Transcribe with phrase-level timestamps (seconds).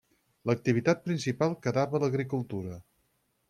[0.49, 2.83] L'activitat principal quedava l'agricultura.